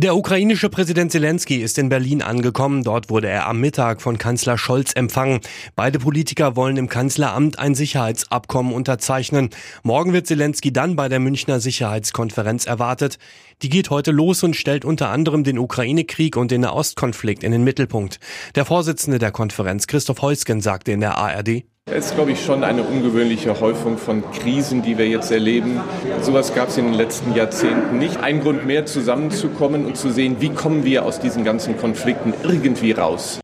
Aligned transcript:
Der 0.00 0.14
ukrainische 0.14 0.68
Präsident 0.68 1.10
Zelensky 1.10 1.56
ist 1.56 1.76
in 1.76 1.88
Berlin 1.88 2.22
angekommen. 2.22 2.84
Dort 2.84 3.10
wurde 3.10 3.26
er 3.26 3.48
am 3.48 3.58
Mittag 3.58 4.00
von 4.00 4.16
Kanzler 4.16 4.56
Scholz 4.56 4.92
empfangen. 4.94 5.40
Beide 5.74 5.98
Politiker 5.98 6.54
wollen 6.54 6.76
im 6.76 6.88
Kanzleramt 6.88 7.58
ein 7.58 7.74
Sicherheitsabkommen 7.74 8.72
unterzeichnen. 8.72 9.50
Morgen 9.82 10.12
wird 10.12 10.28
Zelensky 10.28 10.72
dann 10.72 10.94
bei 10.94 11.08
der 11.08 11.18
Münchner 11.18 11.58
Sicherheitskonferenz 11.58 12.64
erwartet. 12.64 13.18
Die 13.62 13.70
geht 13.70 13.90
heute 13.90 14.12
los 14.12 14.44
und 14.44 14.54
stellt 14.54 14.84
unter 14.84 15.08
anderem 15.08 15.42
den 15.42 15.58
Ukraine-Krieg 15.58 16.36
und 16.36 16.52
den 16.52 16.60
Nahostkonflikt 16.60 17.42
in 17.42 17.50
den 17.50 17.64
Mittelpunkt. 17.64 18.20
Der 18.54 18.64
Vorsitzende 18.64 19.18
der 19.18 19.32
Konferenz, 19.32 19.88
Christoph 19.88 20.22
Heusgen, 20.22 20.60
sagte 20.60 20.92
in 20.92 21.00
der 21.00 21.18
ARD, 21.18 21.64
es 21.90 22.06
ist, 22.06 22.14
glaube 22.14 22.32
ich, 22.32 22.44
schon 22.44 22.64
eine 22.64 22.82
ungewöhnliche 22.82 23.60
Häufung 23.60 23.98
von 23.98 24.22
Krisen, 24.32 24.82
die 24.82 24.98
wir 24.98 25.08
jetzt 25.08 25.30
erleben. 25.30 25.80
Sowas 26.20 26.54
gab 26.54 26.68
es 26.68 26.76
in 26.76 26.84
den 26.84 26.94
letzten 26.94 27.34
Jahrzehnten 27.34 27.98
nicht. 27.98 28.18
Ein 28.18 28.40
Grund 28.40 28.66
mehr, 28.66 28.86
zusammenzukommen 28.86 29.86
und 29.86 29.96
zu 29.96 30.10
sehen, 30.10 30.36
wie 30.40 30.50
kommen 30.50 30.84
wir 30.84 31.04
aus 31.04 31.20
diesen 31.20 31.44
ganzen 31.44 31.78
Konflikten 31.78 32.34
irgendwie 32.42 32.92
raus. 32.92 33.40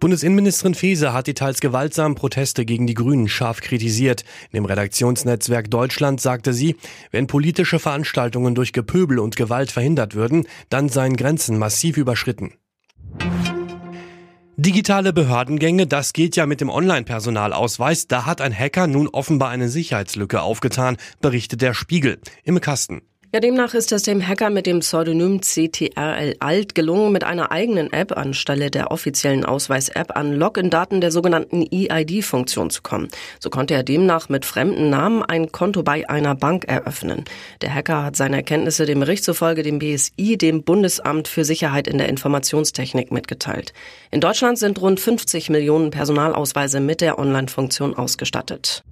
Bundesinnenministerin 0.00 0.74
Faeser 0.74 1.12
hat 1.12 1.28
die 1.28 1.34
teils 1.34 1.60
gewaltsamen 1.60 2.16
Proteste 2.16 2.64
gegen 2.64 2.88
die 2.88 2.94
Grünen 2.94 3.28
scharf 3.28 3.60
kritisiert. 3.60 4.24
Im 4.50 4.64
Redaktionsnetzwerk 4.64 5.70
Deutschland 5.70 6.20
sagte 6.20 6.52
sie, 6.52 6.74
wenn 7.12 7.28
politische 7.28 7.78
Veranstaltungen 7.78 8.56
durch 8.56 8.72
Gepöbel 8.72 9.20
und 9.20 9.36
Gewalt 9.36 9.70
verhindert 9.70 10.16
würden, 10.16 10.48
dann 10.70 10.88
seien 10.88 11.16
Grenzen 11.16 11.56
massiv 11.56 11.96
überschritten. 11.96 12.54
Digitale 14.64 15.12
Behördengänge, 15.12 15.88
das 15.88 16.12
geht 16.12 16.36
ja 16.36 16.46
mit 16.46 16.60
dem 16.60 16.70
Online-Personalausweis. 16.70 18.06
Da 18.06 18.26
hat 18.26 18.40
ein 18.40 18.56
Hacker 18.56 18.86
nun 18.86 19.08
offenbar 19.08 19.48
eine 19.48 19.68
Sicherheitslücke 19.68 20.40
aufgetan, 20.40 20.98
berichtet 21.20 21.62
der 21.62 21.74
Spiegel. 21.74 22.20
Im 22.44 22.60
Kasten. 22.60 23.02
Ja, 23.34 23.40
demnach 23.40 23.72
ist 23.72 23.90
es 23.92 24.02
dem 24.02 24.28
Hacker 24.28 24.50
mit 24.50 24.66
dem 24.66 24.80
Pseudonym 24.80 25.40
CTRL 25.40 26.36
Alt 26.40 26.74
gelungen, 26.74 27.12
mit 27.12 27.24
einer 27.24 27.50
eigenen 27.50 27.90
App 27.90 28.14
anstelle 28.14 28.70
der 28.70 28.90
offiziellen 28.90 29.46
Ausweis-App 29.46 30.14
an 30.14 30.34
Login-Daten 30.34 31.00
der 31.00 31.10
sogenannten 31.10 31.62
EID-Funktion 31.62 32.68
zu 32.68 32.82
kommen. 32.82 33.08
So 33.40 33.48
konnte 33.48 33.72
er 33.72 33.84
demnach 33.84 34.28
mit 34.28 34.44
fremden 34.44 34.90
Namen 34.90 35.22
ein 35.22 35.50
Konto 35.50 35.82
bei 35.82 36.06
einer 36.10 36.34
Bank 36.34 36.66
eröffnen. 36.68 37.24
Der 37.62 37.72
Hacker 37.72 38.04
hat 38.04 38.16
seine 38.16 38.36
Erkenntnisse 38.36 38.84
dem 38.84 39.00
Bericht 39.00 39.24
zufolge 39.24 39.62
dem 39.62 39.78
BSI, 39.78 40.36
dem 40.36 40.62
Bundesamt 40.62 41.26
für 41.26 41.46
Sicherheit 41.46 41.88
in 41.88 41.96
der 41.96 42.10
Informationstechnik, 42.10 43.12
mitgeteilt. 43.12 43.72
In 44.10 44.20
Deutschland 44.20 44.58
sind 44.58 44.78
rund 44.78 45.00
50 45.00 45.48
Millionen 45.48 45.88
Personalausweise 45.88 46.80
mit 46.80 47.00
der 47.00 47.18
Online-Funktion 47.18 47.96
ausgestattet. 47.96 48.84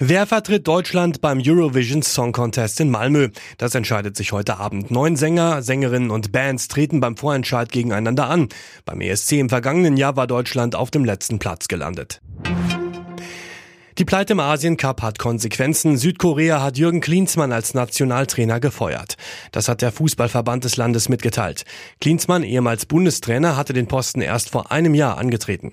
Wer 0.00 0.26
vertritt 0.26 0.68
Deutschland 0.68 1.20
beim 1.20 1.42
Eurovision 1.44 2.02
Song 2.02 2.30
Contest 2.30 2.78
in 2.78 2.88
Malmö? 2.88 3.30
Das 3.56 3.74
entscheidet 3.74 4.16
sich 4.16 4.30
heute 4.30 4.58
Abend. 4.58 4.92
Neun 4.92 5.16
Sänger, 5.16 5.60
Sängerinnen 5.60 6.12
und 6.12 6.30
Bands 6.30 6.68
treten 6.68 7.00
beim 7.00 7.16
Vorentscheid 7.16 7.72
gegeneinander 7.72 8.30
an. 8.30 8.48
Beim 8.84 9.00
ESC 9.00 9.32
im 9.32 9.48
vergangenen 9.48 9.96
Jahr 9.96 10.14
war 10.14 10.28
Deutschland 10.28 10.76
auf 10.76 10.92
dem 10.92 11.04
letzten 11.04 11.40
Platz 11.40 11.66
gelandet. 11.66 12.20
Die 13.98 14.04
Pleite 14.04 14.34
im 14.34 14.40
Asien 14.40 14.76
Cup 14.76 15.02
hat 15.02 15.18
Konsequenzen. 15.18 15.96
Südkorea 15.96 16.62
hat 16.62 16.78
Jürgen 16.78 17.00
Klinsmann 17.00 17.50
als 17.50 17.74
Nationaltrainer 17.74 18.60
gefeuert. 18.60 19.16
Das 19.50 19.68
hat 19.68 19.82
der 19.82 19.90
Fußballverband 19.90 20.62
des 20.62 20.76
Landes 20.76 21.08
mitgeteilt. 21.08 21.64
Klinsmann, 22.00 22.44
ehemals 22.44 22.86
Bundestrainer, 22.86 23.56
hatte 23.56 23.72
den 23.72 23.88
Posten 23.88 24.20
erst 24.20 24.50
vor 24.50 24.70
einem 24.70 24.94
Jahr 24.94 25.18
angetreten. 25.18 25.72